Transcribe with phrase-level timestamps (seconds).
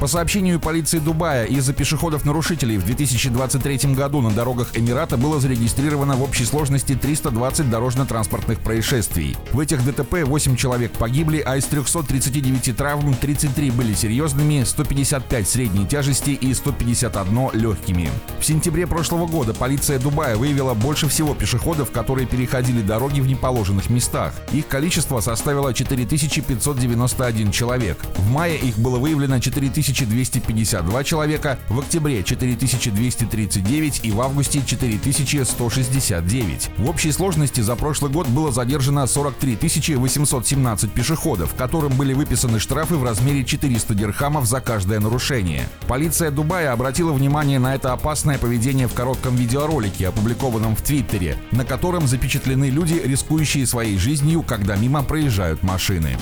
[0.00, 6.22] По сообщению полиции Дубая, из-за пешеходов-нарушителей в 2023 году на дорогах Эмирата было зарегистрировано в
[6.22, 9.36] общей сложности 320 дорожно-транспортных происшествий.
[9.52, 15.86] В этих ДТП 8 человек погибли, а из 339 травм 33 были серьезными, 155 средней
[15.86, 18.08] тяжести и 151 легкими.
[18.40, 23.90] В сентябре прошлого года полиция Дубая выявила больше всего пешеходов, которые переходили дороги в неположенных
[23.90, 24.32] местах.
[24.52, 27.98] Их количество составило 4591 человек.
[28.16, 36.70] В мае их было выявлено 4000 4252 человека, в октябре 4239 и в августе 4169.
[36.78, 42.96] В общей сложности за прошлый год было задержано 43 817 пешеходов, которым были выписаны штрафы
[42.96, 45.68] в размере 400 дирхамов за каждое нарушение.
[45.86, 51.64] Полиция Дубая обратила внимание на это опасное поведение в коротком видеоролике, опубликованном в Твиттере, на
[51.64, 56.16] котором запечатлены люди, рискующие своей жизнью, когда мимо проезжают машины.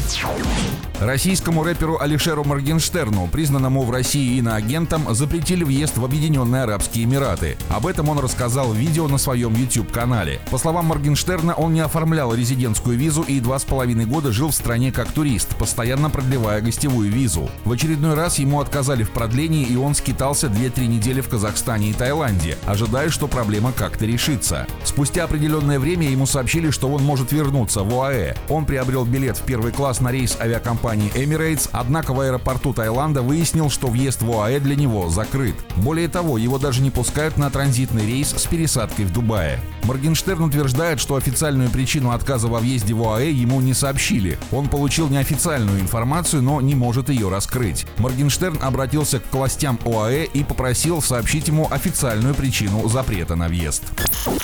[1.01, 7.56] Российскому рэперу Алишеру Моргенштерну, признанному в России иноагентом, запретили въезд в Объединенные Арабские Эмираты.
[7.70, 10.41] Об этом он рассказал в видео на своем YouTube-канале.
[10.53, 14.55] По словам Моргенштерна, он не оформлял резидентскую визу и два с половиной года жил в
[14.55, 17.51] стране как турист, постоянно продлевая гостевую визу.
[17.64, 21.92] В очередной раз ему отказали в продлении, и он скитался 2-3 недели в Казахстане и
[21.92, 24.69] Таиланде, ожидая, что проблема как-то решится.
[24.84, 28.36] Спустя определенное время ему сообщили, что он может вернуться в ОАЭ.
[28.48, 33.23] Он приобрел билет в первый класс на рейс авиакомпании компании Emirates, однако в аэропорту Таиланда
[33.49, 35.57] выяснил, что въезд в ОАЭ для него закрыт.
[35.77, 39.59] Более того, его даже не пускают на транзитный рейс с пересадкой в Дубае.
[39.85, 44.39] Моргенштерн утверждает, что официальную причину отказа во въезде в ОАЭ ему не сообщили.
[44.53, 47.87] Он получил неофициальную информацию, но не может ее раскрыть.
[47.97, 53.85] Моргенштерн обратился к властям ОАЭ и попросил сообщить ему официальную причину запрета на въезд.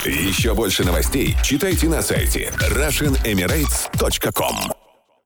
[0.07, 4.84] Еще больше новостей читайте на сайте RussianEmirates.com